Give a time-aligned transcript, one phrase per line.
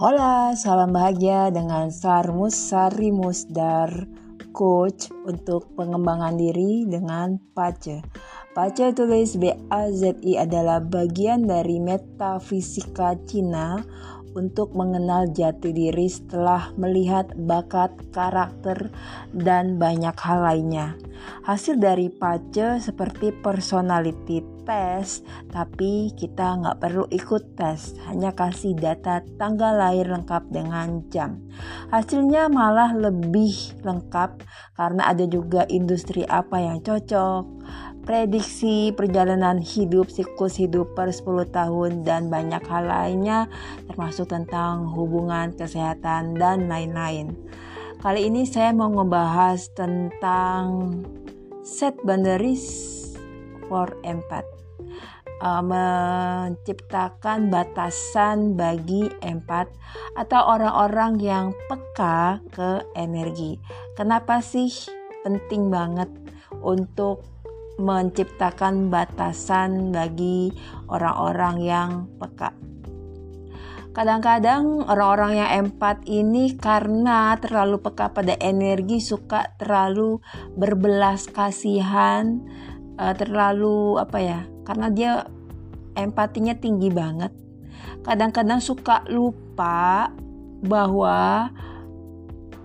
[0.00, 4.08] Hola, salam bahagia dengan Sarmus Sari Musdar,
[4.48, 8.00] coach untuk pengembangan diri dengan PACE.
[8.56, 13.76] PACE tulis B-A-Z-I adalah bagian dari metafisika Cina
[14.32, 18.88] untuk mengenal jati diri setelah melihat bakat, karakter,
[19.36, 20.96] dan banyak hal lainnya.
[21.44, 24.40] Hasil dari PACE seperti personality
[24.70, 31.42] tes, tapi kita nggak perlu ikut tes, hanya kasih data tanggal lahir lengkap dengan jam.
[31.90, 33.50] Hasilnya malah lebih
[33.82, 34.46] lengkap
[34.78, 37.42] karena ada juga industri apa yang cocok,
[38.06, 43.50] prediksi perjalanan hidup, siklus hidup per 10 tahun, dan banyak hal lainnya
[43.90, 47.34] termasuk tentang hubungan, kesehatan, dan lain-lain.
[47.98, 50.94] Kali ini saya mau ngebahas tentang
[51.66, 52.86] set boundaries
[53.68, 54.59] for empat
[55.40, 59.72] uh, menciptakan batasan bagi empat
[60.14, 63.56] atau orang-orang yang peka ke energi.
[63.96, 64.70] Kenapa sih
[65.24, 66.08] penting banget
[66.60, 67.24] untuk
[67.80, 70.52] menciptakan batasan bagi
[70.92, 72.52] orang-orang yang peka?
[73.90, 80.22] Kadang-kadang orang-orang yang empat ini karena terlalu peka pada energi suka terlalu
[80.54, 82.38] berbelas kasihan,
[83.02, 85.12] uh, terlalu apa ya karena dia
[85.98, 87.34] empatinya tinggi banget.
[88.06, 90.14] Kadang-kadang suka lupa
[90.62, 91.50] bahwa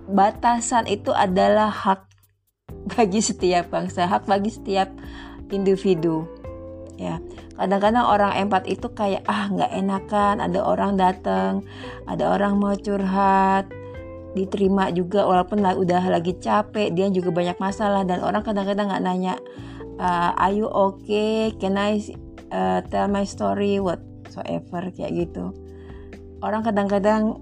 [0.06, 2.06] batasan itu adalah hak
[2.94, 4.94] bagi setiap bangsa hak bagi setiap
[5.50, 6.30] individu
[6.94, 7.18] ya.
[7.58, 11.66] Kadang-kadang orang empat itu kayak ah nggak enakan ada orang datang
[12.06, 13.66] ada orang mau curhat
[14.38, 18.06] diterima juga walaupun udah lagi capek dia juga banyak masalah.
[18.06, 19.42] Dan orang kadang-kadang nggak nanya
[20.00, 21.52] uh, are you okay?
[21.60, 22.00] Can I
[22.52, 25.52] uh, tell my story whatsoever kayak gitu.
[26.44, 27.40] Orang kadang-kadang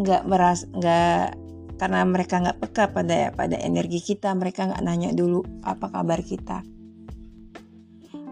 [0.00, 1.34] nggak meras nggak
[1.80, 6.62] karena mereka nggak peka pada pada energi kita mereka nggak nanya dulu apa kabar kita.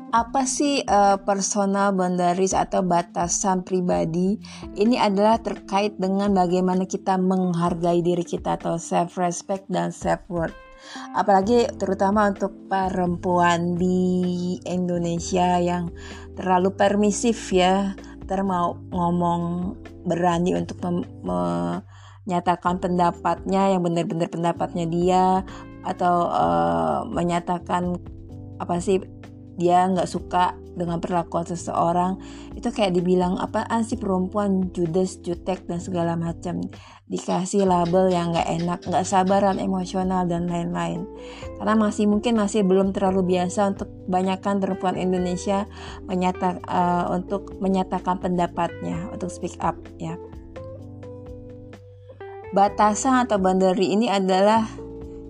[0.09, 4.41] Apa sih uh, personal boundaries atau batasan pribadi?
[4.73, 10.57] Ini adalah terkait dengan bagaimana kita menghargai diri kita atau self respect dan self worth
[11.13, 15.91] apalagi terutama untuk perempuan di Indonesia yang
[16.39, 17.95] terlalu permisif ya.
[18.29, 19.73] Termau ngomong
[20.05, 20.85] berani untuk
[21.25, 25.25] menyatakan pendapatnya yang benar-benar pendapatnya dia
[25.81, 27.97] atau uh, menyatakan
[28.61, 29.01] apa sih
[29.57, 32.23] dia nggak suka dengan perlakuan seseorang
[32.55, 36.63] itu kayak dibilang apaan sih perempuan judes jutek dan segala macam.
[37.09, 41.03] Dikasih label yang nggak enak nggak sabaran emosional dan lain-lain.
[41.59, 45.67] Karena masih mungkin masih belum terlalu biasa untuk banyakkan perempuan Indonesia
[46.07, 50.15] menyata uh, untuk menyatakan pendapatnya untuk speak up ya.
[52.55, 54.65] Batasan atau boundary ini adalah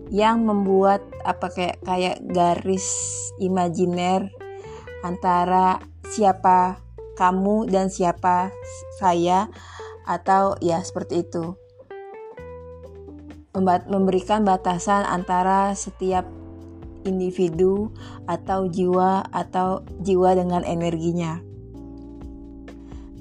[0.09, 2.89] yang membuat apa kayak kayak garis
[3.37, 4.33] imajiner
[5.05, 6.81] antara siapa
[7.19, 8.55] kamu dan siapa
[8.99, 9.51] saya
[10.07, 11.55] atau ya seperti itu
[13.91, 16.25] memberikan batasan antara setiap
[17.03, 17.91] individu
[18.31, 21.43] atau jiwa atau jiwa dengan energinya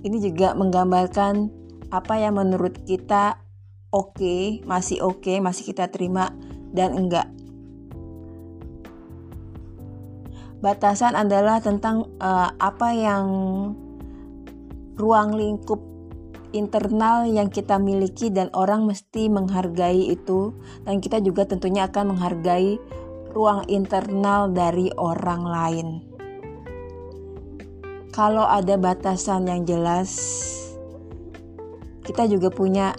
[0.06, 1.50] ini juga menggambarkan
[1.90, 3.42] apa yang menurut kita
[3.92, 6.32] oke okay, masih oke okay, masih kita terima
[6.72, 7.28] dan enggak.
[10.58, 13.26] Batasan adalah tentang uh, apa yang
[14.98, 15.78] ruang lingkup
[16.56, 20.58] internal yang kita miliki dan orang mesti menghargai itu
[20.88, 22.82] dan kita juga tentunya akan menghargai
[23.38, 25.88] ruang internal dari orang lain.
[28.10, 30.10] Kalau ada batasan yang jelas,
[32.02, 32.98] kita juga punya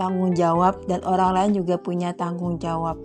[0.00, 2.96] tanggung jawab dan orang lain juga punya tanggung jawab.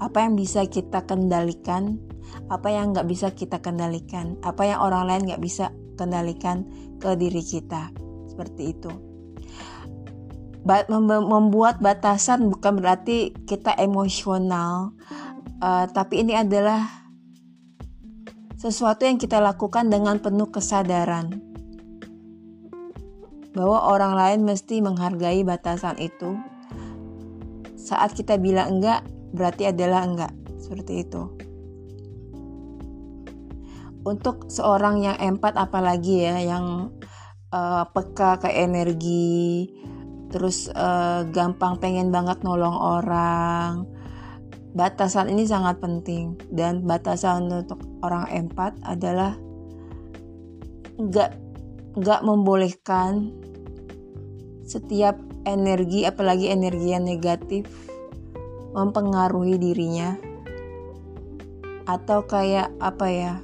[0.00, 2.00] Apa yang bisa kita kendalikan,
[2.50, 6.66] apa yang nggak bisa kita kendalikan, apa yang orang lain nggak bisa kendalikan
[6.98, 7.92] ke diri kita.
[8.30, 8.92] Seperti itu.
[10.88, 14.94] Membuat batasan bukan berarti kita emosional,
[15.58, 16.86] uh, tapi ini adalah
[18.62, 21.34] sesuatu yang kita lakukan dengan penuh kesadaran
[23.52, 26.38] bahwa orang lain mesti menghargai batasan itu.
[27.76, 29.04] Saat kita bilang enggak,
[29.34, 30.32] berarti adalah enggak.
[30.62, 31.26] Seperti itu.
[34.02, 36.90] Untuk seorang yang empat apalagi ya yang
[37.54, 39.70] uh, peka ke energi,
[40.34, 43.86] terus uh, gampang pengen banget nolong orang.
[44.72, 49.36] Batasan ini sangat penting dan batasan untuk orang empat adalah
[50.96, 51.36] enggak
[51.92, 53.36] nggak membolehkan
[54.64, 57.68] setiap energi apalagi energi yang negatif
[58.72, 60.16] mempengaruhi dirinya
[61.84, 63.34] atau kayak apa ya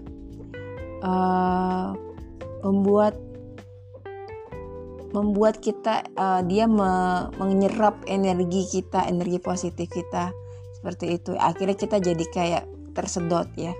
[1.03, 1.95] uh,
[2.63, 3.17] membuat
[5.13, 10.31] membuat kita uh, dia me menyerap energi kita energi positif kita
[10.79, 11.33] seperti itu.
[11.35, 13.73] Akhirnya kita jadi kayak tersedot ya.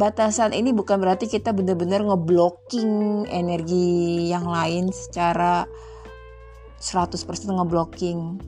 [0.00, 5.68] Batasan ini bukan berarti kita benar-benar ngeblocking energi yang lain secara
[6.80, 7.20] 100%
[7.52, 8.40] ngeblocking.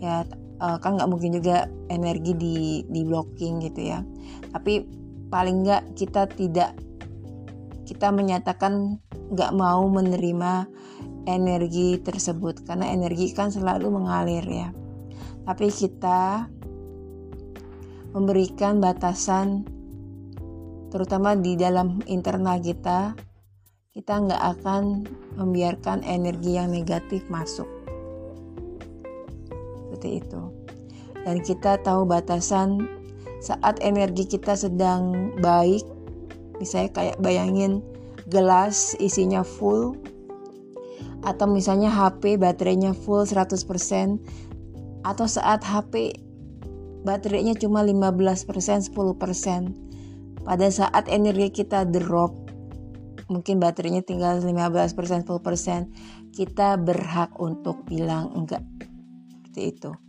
[0.00, 0.24] Ya
[0.64, 2.56] uh, kan nggak mungkin juga energi di
[2.88, 4.00] di blocking gitu ya.
[4.48, 4.97] Tapi
[5.28, 6.72] paling nggak kita tidak
[7.88, 9.00] kita menyatakan
[9.32, 10.68] nggak mau menerima
[11.28, 14.68] energi tersebut karena energi kan selalu mengalir ya
[15.48, 16.48] tapi kita
[18.12, 19.68] memberikan batasan
[20.88, 23.12] terutama di dalam internal kita,
[23.92, 25.04] kita nggak akan
[25.36, 27.68] membiarkan energi yang negatif masuk.
[29.84, 30.42] Seperti itu.
[31.24, 32.88] Dan kita tahu batasan
[33.38, 35.86] saat energi kita sedang baik,
[36.58, 37.82] misalnya kayak bayangin
[38.26, 39.94] gelas isinya full,
[41.22, 43.62] atau misalnya HP baterainya full 100%,
[45.06, 46.18] atau saat HP
[47.06, 52.34] baterainya cuma 15%, 10%, pada saat energi kita drop
[53.28, 58.64] mungkin baterainya tinggal 15% 10% kita berhak untuk bilang enggak.
[59.28, 60.07] Seperti itu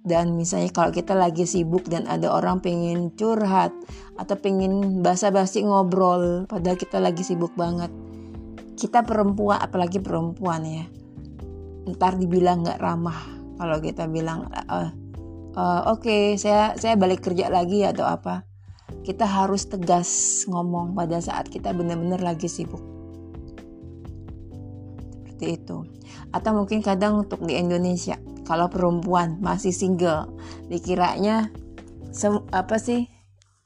[0.00, 3.72] dan misalnya kalau kita lagi sibuk dan ada orang pengen curhat
[4.16, 7.92] atau pengen basa-basi ngobrol padahal kita lagi sibuk banget
[8.80, 10.84] kita perempuan apalagi perempuan ya
[11.96, 13.18] ntar dibilang nggak ramah
[13.60, 14.88] kalau kita bilang uh,
[15.52, 18.48] uh, oke okay, saya saya balik kerja lagi atau apa
[19.00, 22.82] kita harus tegas ngomong pada saat kita benar-benar lagi sibuk.
[25.24, 25.78] Seperti itu.
[26.34, 28.20] Atau mungkin kadang untuk di Indonesia,
[28.50, 30.26] kalau perempuan masih single,
[30.66, 31.54] dikiranya
[32.50, 33.06] apa sih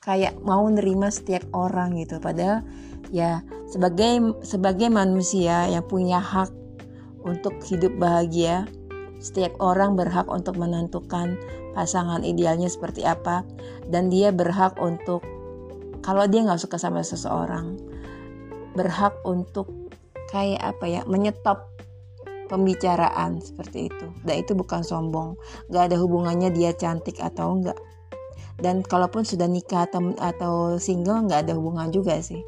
[0.05, 2.21] kayak mau nerima setiap orang gitu.
[2.21, 2.61] Padahal
[3.09, 6.53] ya sebagai sebagai manusia yang punya hak
[7.25, 8.69] untuk hidup bahagia,
[9.25, 11.41] setiap orang berhak untuk menentukan
[11.73, 13.41] pasangan idealnya seperti apa
[13.89, 15.25] dan dia berhak untuk
[16.05, 17.81] kalau dia nggak suka sama seseorang
[18.77, 19.65] berhak untuk
[20.29, 21.74] kayak apa ya menyetop
[22.47, 24.07] pembicaraan seperti itu.
[24.25, 25.37] Dan itu bukan sombong.
[25.71, 27.79] Nggak ada hubungannya dia cantik atau enggak
[28.59, 32.43] dan kalaupun sudah nikah atau, atau single nggak ada hubungan juga sih.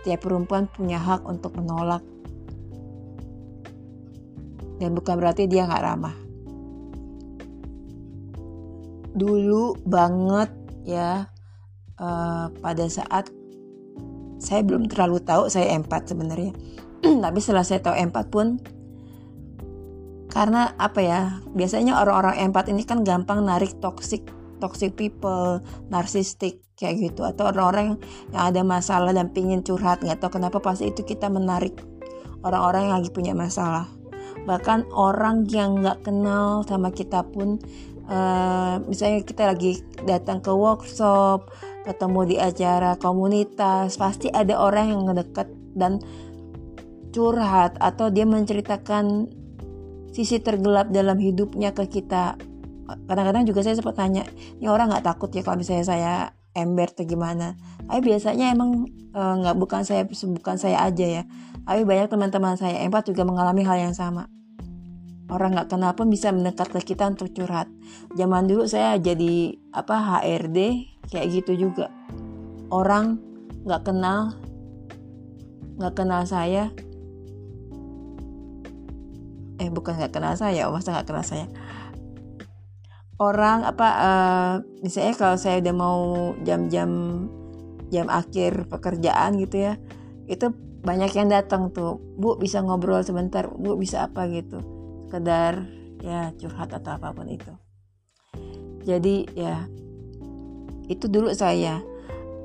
[0.00, 2.04] Setiap perempuan punya hak untuk menolak.
[4.80, 6.16] Dan bukan berarti dia nggak ramah.
[9.16, 10.50] Dulu banget
[10.86, 11.28] ya
[12.00, 13.28] uh, pada saat
[14.40, 16.52] saya belum terlalu tahu saya empat sebenarnya.
[17.24, 18.60] Tapi setelah saya tahu empat pun
[20.30, 21.20] karena apa ya
[21.52, 24.22] biasanya orang-orang empat ini kan gampang narik toxic
[24.62, 25.58] toxic people
[25.90, 27.26] narsistik kayak gitu.
[27.26, 27.98] Atau orang-orang
[28.30, 31.76] yang ada masalah dan pingin curhat nggak tahu kenapa pasti itu kita menarik
[32.46, 33.88] orang-orang yang lagi punya masalah.
[34.46, 37.60] Bahkan orang yang nggak kenal sama kita pun
[38.08, 41.50] uh, misalnya kita lagi datang ke workshop
[41.84, 46.00] ketemu di acara komunitas pasti ada orang yang ngedekat dan
[47.10, 49.28] curhat atau dia menceritakan
[50.10, 52.38] sisi tergelap dalam hidupnya ke kita.
[53.06, 54.26] Kadang-kadang juga saya sempat tanya
[54.58, 56.14] ini orang nggak takut ya kalau misalnya saya
[56.54, 57.54] ember atau gimana?
[57.86, 61.22] Tapi biasanya emang eh, nggak uh, bukan saya bukan saya aja ya.
[61.62, 64.26] Tapi banyak teman-teman saya empat juga mengalami hal yang sama.
[65.30, 67.70] Orang nggak kenal pun bisa mendekat ke kita untuk curhat.
[68.18, 69.94] Zaman dulu saya jadi apa
[70.26, 70.58] HRD
[71.14, 71.94] kayak gitu juga.
[72.74, 73.22] Orang
[73.62, 74.34] nggak kenal
[75.78, 76.74] nggak kenal saya
[79.60, 81.46] eh bukan nggak kenal saya oh, masa nggak kenal saya?
[83.20, 86.00] Orang apa uh, misalnya kalau saya udah mau
[86.40, 86.90] jam-jam
[87.92, 89.74] jam akhir pekerjaan gitu ya
[90.24, 90.48] itu
[90.80, 94.24] banyak yang datang tuh bu bisa ngobrol sebentar bu bisa apa?
[94.32, 94.64] gitu.
[95.12, 95.68] Sekedar
[96.00, 97.52] ya curhat atau apa pun itu.
[98.88, 99.68] Jadi ya
[100.88, 101.84] itu dulu saya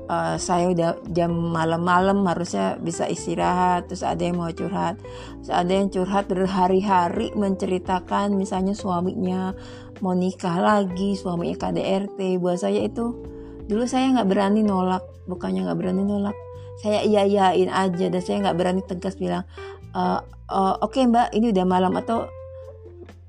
[0.08, 4.98] uh, saya udah jam malam-malam harusnya bisa istirahat terus ada yang mau curhat.
[5.42, 9.54] Terus ada yang curhat berhari-hari menceritakan misalnya suaminya
[10.04, 13.16] mau nikah lagi suaminya KDRT buat saya itu
[13.66, 16.36] dulu saya nggak berani nolak bukannya nggak berani nolak.
[16.76, 19.48] Saya iya iyain aja dan saya nggak berani tegas bilang
[19.96, 20.20] uh,
[20.52, 22.28] uh, oke okay, mbak ini udah malam atau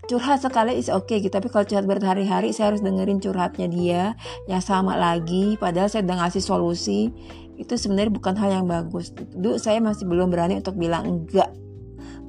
[0.08, 4.04] curhat sekali is oke okay, gitu tapi kalau curhat berhari-hari saya harus dengerin curhatnya dia
[4.48, 7.12] yang sama lagi padahal saya udah ngasih solusi.
[7.58, 9.12] Itu sebenarnya bukan hal yang bagus.
[9.18, 11.50] Dulu saya masih belum berani untuk bilang enggak.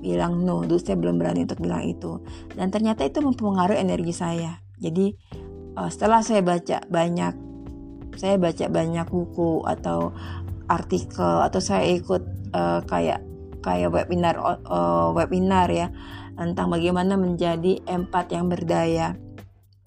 [0.00, 2.24] Bilang no dulu saya belum berani untuk bilang itu.
[2.56, 4.56] Dan ternyata itu mempengaruhi energi saya.
[4.80, 5.12] Jadi
[5.76, 7.34] uh, setelah saya baca banyak
[8.16, 10.16] saya baca banyak buku atau
[10.66, 12.22] artikel atau saya ikut
[12.56, 13.22] uh, kayak
[13.62, 15.92] kayak webinar uh, webinar ya
[16.38, 19.18] tentang bagaimana menjadi empat yang berdaya.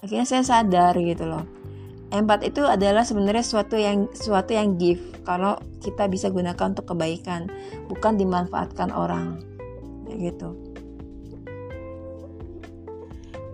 [0.03, 1.47] Akhirnya saya sadar gitu loh.
[2.11, 7.47] Empat itu adalah sebenarnya suatu yang suatu yang gift kalau kita bisa gunakan untuk kebaikan
[7.87, 9.39] bukan dimanfaatkan orang.
[10.11, 10.51] Ya gitu.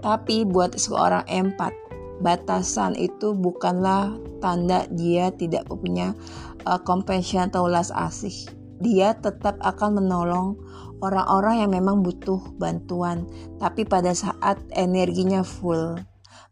[0.01, 1.75] Tapi buat seorang empat
[2.17, 6.17] batasan itu bukanlah tanda dia tidak punya
[6.65, 8.56] uh, compassion atau ulas asih.
[8.77, 10.57] Dia tetap akan menolong
[11.01, 13.25] orang-orang yang memang butuh bantuan,
[13.62, 15.98] tapi pada saat energinya full,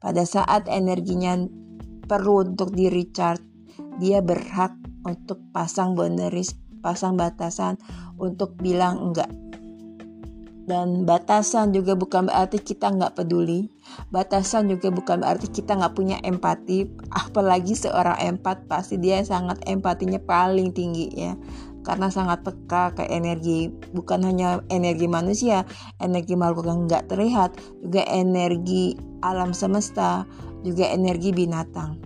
[0.02, 1.38] pada saat energinya
[2.06, 3.42] perlu untuk di recharge,
[3.98, 4.74] dia berhak
[5.06, 7.78] untuk pasang boundaries, pasang batasan
[8.18, 9.30] untuk bilang enggak
[10.66, 13.70] dan batasan juga bukan berarti kita nggak peduli.
[14.10, 16.90] Batasan juga bukan berarti kita nggak punya empati.
[17.14, 21.38] Apalagi seorang empat pasti dia sangat empatinya paling tinggi ya.
[21.86, 25.64] Karena sangat peka ke energi, bukan hanya energi manusia,
[26.02, 27.54] energi makhluk yang nggak terlihat,
[27.86, 30.26] juga energi alam semesta,
[30.66, 32.02] juga energi binatang.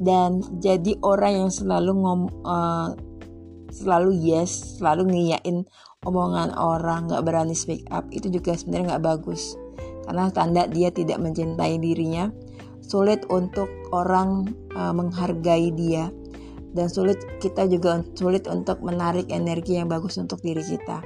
[0.00, 2.96] Dan jadi orang yang selalu ngom, uh,
[3.74, 5.66] selalu yes selalu ngiyain
[6.06, 9.58] omongan orang nggak berani speak up itu juga sebenarnya nggak bagus
[10.06, 12.30] karena tanda dia tidak mencintai dirinya
[12.84, 16.12] sulit untuk orang uh, menghargai dia.
[16.74, 21.00] Dan sulit kita juga sulit untuk menarik energi yang bagus untuk diri kita.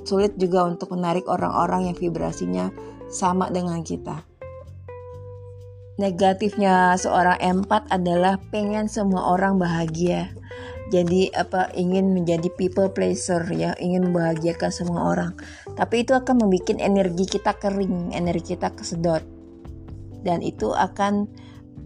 [0.00, 2.72] Sulit juga untuk menarik orang-orang yang vibrasinya
[3.12, 4.24] sama dengan kita.
[6.00, 10.32] Negatifnya seorang empat adalah pengen semua orang bahagia.
[10.88, 15.32] Jadi apa ingin menjadi people pleaser ya ingin membahagiakan semua orang.
[15.76, 19.39] Tapi itu akan membuat energi kita kering energi kita kesedot
[20.26, 21.26] dan itu akan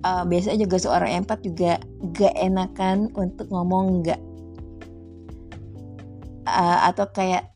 [0.03, 1.79] uh, biasanya juga seorang empat juga
[2.15, 4.21] gak enakan untuk ngomong enggak
[6.47, 7.51] uh, atau kayak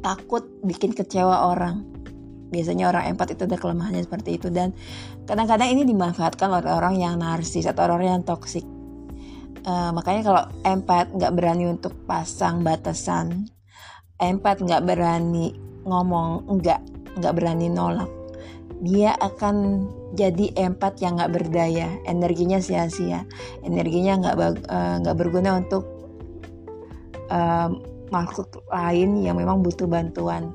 [0.00, 1.82] takut bikin kecewa orang.
[2.46, 4.54] Biasanya orang empat itu ada kelemahannya seperti itu.
[4.54, 4.70] Dan
[5.26, 8.62] kadang-kadang ini dimanfaatkan oleh orang yang narsis atau orang yang toksik
[9.66, 13.50] Uh, makanya kalau empat nggak berani untuk pasang batasan,
[14.22, 16.78] empat nggak berani ngomong enggak,
[17.18, 18.06] nggak berani nolak,
[18.84, 23.24] dia akan jadi empat yang nggak berdaya, energinya sia-sia,
[23.64, 24.36] energinya nggak
[24.68, 25.84] eh, nggak uh, berguna untuk
[27.32, 27.72] uh,
[28.12, 30.52] makhluk lain yang memang butuh bantuan,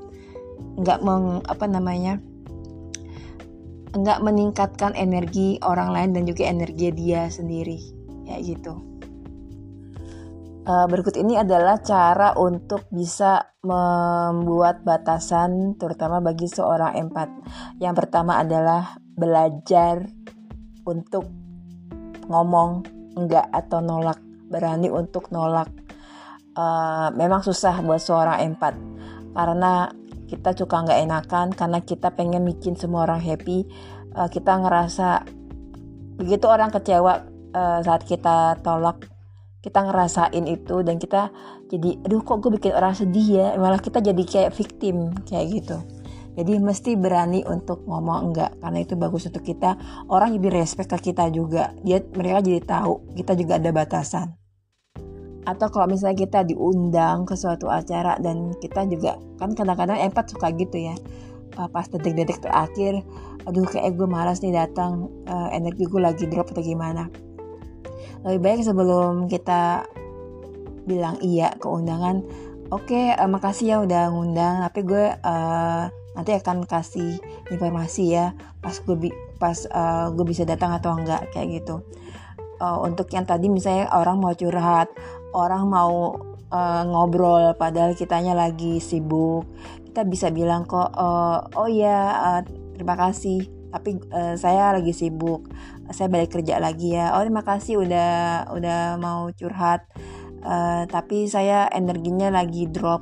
[0.78, 2.22] nggak meng apa namanya
[3.92, 7.78] nggak meningkatkan energi orang lain dan juga energi dia sendiri.
[8.22, 8.91] Ya gitu.
[10.62, 17.28] Uh, berikut ini adalah cara untuk bisa membuat batasan terutama bagi seorang empat.
[17.82, 20.06] Yang pertama adalah belajar
[20.86, 21.26] untuk
[22.30, 22.86] ngomong
[23.18, 25.66] enggak atau nolak, berani untuk nolak.
[26.54, 28.78] Uh, memang susah buat seorang empat
[29.34, 29.90] karena
[30.30, 33.66] kita suka nggak enakan karena kita pengen bikin semua orang happy.
[34.14, 35.26] Uh, kita ngerasa
[36.22, 39.11] begitu orang kecewa uh, saat kita tolak
[39.62, 41.30] kita ngerasain itu dan kita
[41.70, 43.46] jadi aduh kok gue bikin orang sedih ya?
[43.54, 45.78] Malah kita jadi kayak victim kayak gitu.
[46.32, 49.78] Jadi mesti berani untuk ngomong enggak karena itu bagus untuk kita.
[50.10, 51.70] Orang jadi respect ke kita juga.
[51.86, 54.34] Dia mereka jadi tahu kita juga ada batasan.
[55.46, 60.50] Atau kalau misalnya kita diundang ke suatu acara dan kita juga kan kadang-kadang empat suka
[60.58, 60.96] gitu ya.
[61.52, 63.04] Pas detik-detik terakhir
[63.42, 67.10] aduh kayak gue malas nih datang uh, energi gue lagi drop atau gimana
[68.26, 69.86] lebih baik sebelum kita
[70.86, 72.26] bilang iya ke undangan
[72.72, 78.16] oke okay, uh, eh, makasih ya udah ngundang tapi gue uh, nanti akan kasih informasi
[78.16, 81.80] ya pas gue pas uh, gue bisa datang atau enggak kayak gitu.
[82.62, 84.86] Uh, untuk yang tadi misalnya orang mau curhat
[85.34, 86.14] orang mau
[86.52, 89.48] uh, ngobrol padahal kitanya lagi sibuk
[89.90, 92.40] kita bisa bilang kok uh, oh ya uh,
[92.78, 95.48] terima kasih tapi uh, saya lagi sibuk.
[95.88, 97.16] Saya balik kerja lagi ya.
[97.16, 98.12] Oh terima kasih udah
[98.52, 99.88] udah mau curhat.
[100.44, 103.00] Uh, tapi saya energinya lagi drop.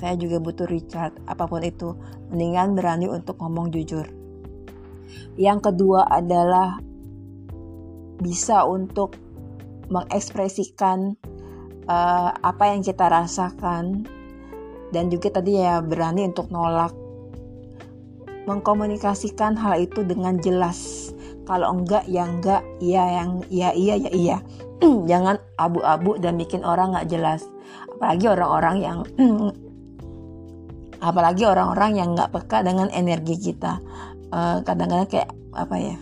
[0.00, 1.92] Saya juga butuh recharge apa pun itu.
[2.32, 4.08] Mendingan berani untuk ngomong jujur.
[5.36, 6.80] Yang kedua adalah
[8.20, 9.20] bisa untuk
[9.92, 11.20] mengekspresikan
[11.84, 14.08] uh, apa yang kita rasakan.
[14.90, 17.09] Dan juga tadi ya berani untuk nolak
[18.44, 21.10] mengkomunikasikan hal itu dengan jelas.
[21.48, 24.36] Kalau enggak ya enggak, iya yang iya iya ya iya.
[25.10, 27.44] Jangan abu-abu dan bikin orang nggak jelas.
[28.00, 28.98] apalagi orang-orang yang
[31.00, 33.80] apalagi orang-orang yang nggak peka dengan energi kita
[34.32, 35.96] eh, kadang-kadang uh, kayak apa ya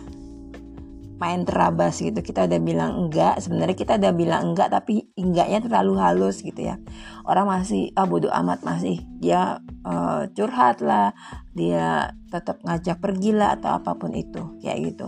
[1.19, 2.15] main terabas gitu.
[2.23, 3.43] Kita udah bilang enggak.
[3.43, 6.79] Sebenarnya kita udah bilang enggak tapi enggaknya terlalu halus gitu ya.
[7.27, 9.03] Orang masih ah bodoh amat masih.
[9.19, 11.11] Dia uh, curhat lah.
[11.53, 14.57] Dia tetap ngajak pergi lah atau apa pun itu.
[14.63, 15.07] Kayak gitu.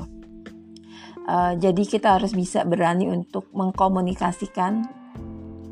[1.25, 4.83] Uh, jadi kita harus bisa berani untuk mengkomunikasikan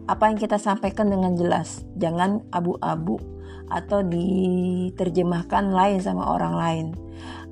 [0.10, 1.84] apa yang kita sampaikan dengan jelas.
[2.00, 3.20] Jangan abu-abu
[3.70, 6.88] atau diterjemahkan lain sama orang lain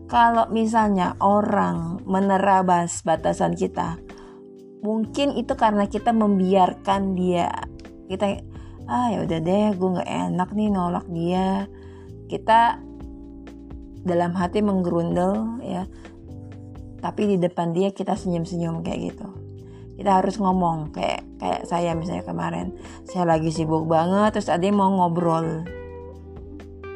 [0.07, 3.99] kalau misalnya orang menerabas batasan kita
[4.81, 7.51] mungkin itu karena kita membiarkan dia
[8.07, 8.39] kita
[8.87, 11.67] ah ya udah deh gue nggak enak nih nolak dia.
[12.27, 12.79] Kita
[14.07, 15.83] dalam hati menggerundel ya.
[16.97, 19.27] Tapi di depan dia kita senyum-senyum kayak gitu.
[19.99, 22.73] Kita harus ngomong kayak kayak saya misalnya kemarin
[23.05, 25.65] saya lagi sibuk banget terus ada yang mau ngobrol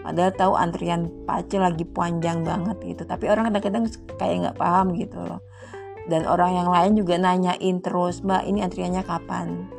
[0.01, 3.03] padahal tahu antrian pace lagi panjang banget gitu.
[3.05, 3.85] Tapi orang kadang-kadang
[4.17, 5.41] kayak nggak paham gitu loh.
[6.09, 9.69] Dan orang yang lain juga nanyain terus mbak ini antriannya kapan?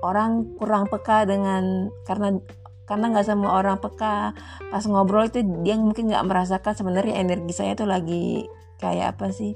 [0.00, 2.38] Orang kurang peka dengan karena
[2.86, 4.32] karena nggak semua orang peka.
[4.70, 8.46] Pas ngobrol itu dia mungkin nggak merasakan sebenarnya energi saya tuh lagi
[8.78, 9.54] kayak apa sih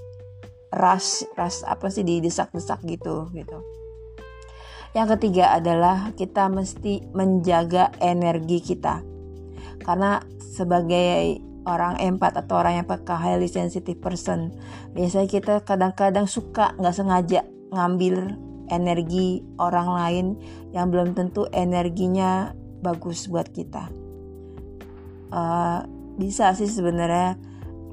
[0.69, 3.63] ras ras apa sih didesak-desak gitu gitu.
[4.97, 9.18] Yang ketiga adalah kita mesti menjaga energi kita
[9.89, 14.53] karena sebagai orang empat atau orang yang peka highly sensitive person
[14.93, 17.41] biasanya kita kadang-kadang suka nggak sengaja
[17.73, 18.37] ngambil
[18.69, 20.27] energi orang lain
[20.77, 22.53] yang belum tentu energinya
[22.85, 23.89] bagus buat kita.
[25.29, 25.85] Uh,
[26.21, 27.37] bisa sih sebenarnya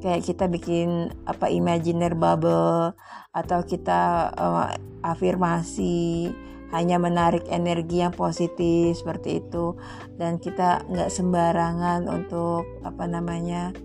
[0.04, 2.96] kayak kita bikin apa imaginer bubble
[3.32, 4.72] atau kita uh,
[5.04, 6.32] afirmasi
[6.74, 9.78] hanya menarik energi yang positif seperti itu.
[10.18, 13.76] Dan kita nggak sembarangan untuk apa namanya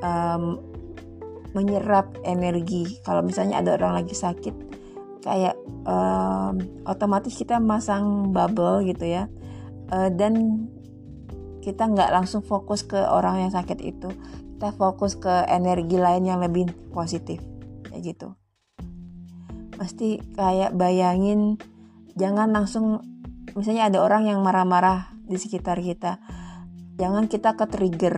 [0.00, 0.60] um,
[1.52, 3.00] menyerap energi.
[3.02, 4.70] Kalau misalnya ada orang lagi sakit
[5.20, 5.52] kayak
[5.84, 6.56] um,
[6.88, 9.28] otomatis kita masang bubble gitu ya.
[9.90, 10.66] Uh, dan
[11.60, 14.08] kita nggak langsung fokus ke orang yang sakit itu.
[14.56, 17.40] Kita fokus ke energi lain yang lebih positif.
[17.88, 18.28] Kayak gitu.
[19.76, 21.56] Pasti kayak bayangin
[22.14, 23.02] jangan langsung
[23.54, 26.18] misalnya ada orang yang marah-marah di sekitar kita.
[27.00, 28.16] Jangan kita ke trigger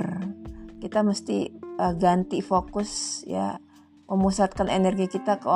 [0.82, 3.54] kita mesti uh, ganti fokus ya.
[4.10, 5.48] Memusatkan energi kita ke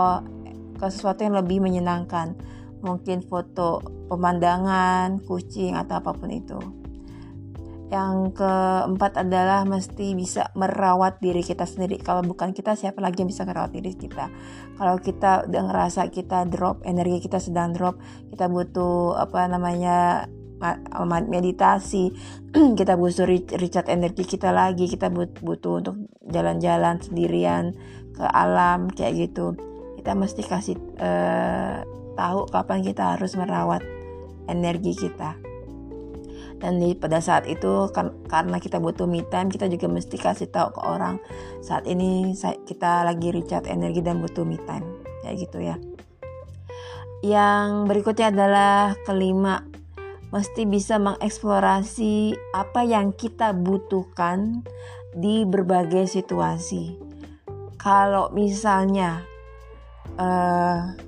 [0.78, 2.38] ke sesuatu yang lebih menyenangkan.
[2.80, 6.85] Mungkin foto pemandangan kucing atau apa pun itu
[7.86, 12.02] yang keempat adalah mesti bisa merawat diri kita sendiri.
[12.02, 14.26] Kalau bukan kita, siapa lagi yang bisa merawat diri kita?
[14.74, 18.02] Kalau kita udah ngerasa kita drop, energi kita sedang drop,
[18.34, 20.26] kita butuh apa namanya
[21.30, 22.10] meditasi,
[22.80, 27.70] kita butuh recharge energi kita lagi, kita butuh untuk jalan-jalan sendirian
[28.18, 29.54] ke alam kayak gitu.
[29.94, 31.86] Kita mesti kasih uh,
[32.18, 33.82] tahu kapan kita harus merawat
[34.50, 35.45] energi kita
[36.56, 40.48] dan di, pada saat itu kan, karena kita butuh me time kita juga mesti kasih
[40.48, 41.20] tahu ke orang.
[41.60, 44.84] Saat ini saya, kita lagi recharge energi dan butuh me time.
[45.20, 45.76] Kayak gitu ya.
[47.24, 49.64] Yang berikutnya adalah kelima.
[50.34, 54.66] Mesti bisa mengeksplorasi apa yang kita butuhkan
[55.14, 56.98] di berbagai situasi.
[57.78, 59.22] Kalau misalnya
[60.18, 61.05] uh,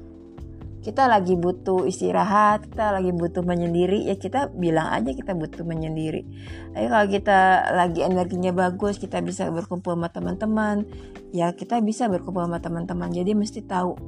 [0.78, 6.22] kita lagi butuh istirahat, kita lagi butuh menyendiri, ya kita bilang aja kita butuh menyendiri.
[6.70, 7.38] Tapi kalau kita
[7.74, 10.86] lagi energinya bagus, kita bisa berkumpul sama teman-teman,
[11.34, 13.10] ya kita bisa berkumpul sama teman-teman.
[13.10, 13.98] Jadi mesti tahu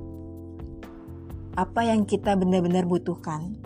[1.59, 3.59] apa yang kita benar-benar butuhkan.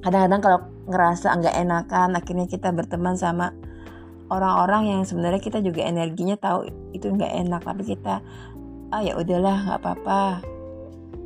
[0.00, 0.58] Kadang-kadang kalau
[0.88, 3.52] ngerasa nggak enakan, akhirnya kita berteman sama
[4.32, 8.24] orang-orang yang sebenarnya kita juga energinya tahu itu nggak enak, tapi kita
[8.88, 10.53] ah ya udahlah nggak apa-apa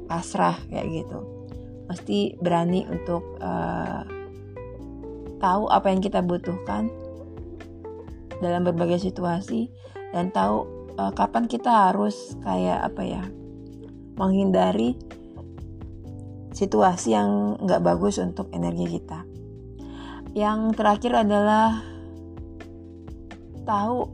[0.09, 1.21] pasrah kayak gitu
[1.89, 4.05] pasti berani untuk uh,
[5.41, 6.93] tahu apa yang kita butuhkan
[8.45, 9.73] dalam berbagai situasi
[10.13, 10.69] dan tahu
[11.01, 13.25] uh, kapan kita harus kayak apa ya
[14.19, 14.99] menghindari
[16.53, 19.23] situasi yang nggak bagus untuk energi kita.
[20.35, 21.87] Yang terakhir adalah
[23.63, 24.11] tahu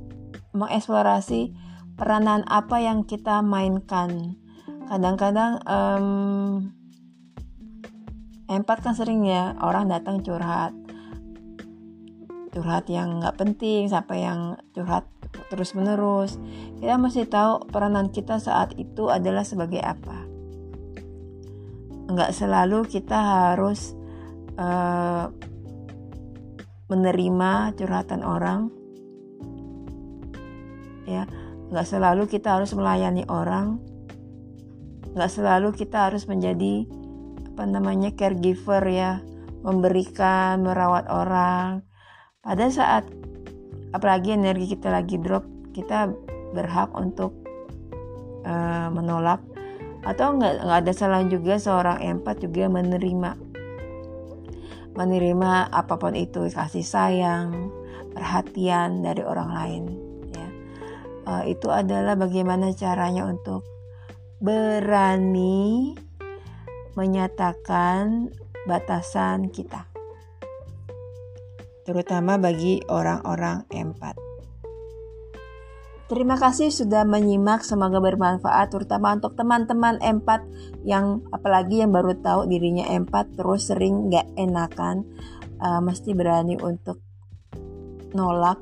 [0.52, 1.56] mengeksplorasi
[1.96, 4.36] peranan apa yang kita mainkan
[4.88, 6.06] kadang-kadang um,
[8.48, 10.72] empat kan sering ya orang datang curhat.
[12.54, 15.08] Curhat yang nggak penting sampai yang curhat
[15.50, 16.38] terus menerus
[16.78, 20.22] kita mesti tahu peranan kita saat itu adalah sebagai apa.
[22.12, 23.96] Nggak selalu kita harus
[24.60, 25.32] uh,
[26.86, 28.70] menerima curhatan orang.
[31.08, 31.26] Ya
[31.72, 33.93] nggak selalu kita harus melayani orang
[35.14, 36.86] nggak selalu kita harus menjadi
[37.54, 39.22] apa namanya caregiver ya.
[39.64, 41.80] Memberikan merawat orang.
[42.44, 43.08] Pada saat
[43.96, 46.12] apalagi energi kita lagi drop kita
[46.52, 47.32] berhak untuk
[48.44, 49.40] uh, menolak.
[50.04, 53.40] Atau nggak ada salah juga seorang empat juga menerima.
[54.94, 57.72] Menerima apa pun itu kasih sayang
[58.12, 59.84] perhatian dari orang lain
[61.26, 63.64] uh, itu adalah bagaimana caranya untuk
[64.44, 65.96] berani
[66.92, 68.28] menyatakan
[68.68, 69.88] batasan kita,
[71.88, 74.20] terutama bagi orang-orang empat.
[76.12, 80.44] Terima kasih sudah menyimak, semoga bermanfaat terutama untuk teman-teman empat
[80.84, 85.08] yang apalagi yang baru tahu dirinya empat terus sering gak enakan,
[85.56, 87.00] uh, mesti berani untuk
[88.12, 88.60] nolak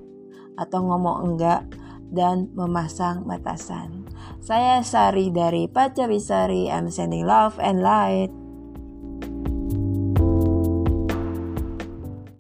[0.55, 1.67] atau ngomong enggak
[2.15, 4.02] dan memasang batasan.
[4.43, 8.42] Saya Sari dari Pacawisari, I'm sending love and light.